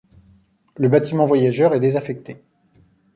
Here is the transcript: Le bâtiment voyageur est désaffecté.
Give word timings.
Le 0.77 0.89
bâtiment 0.89 1.27
voyageur 1.27 1.75
est 1.75 1.79
désaffecté. 1.79 2.41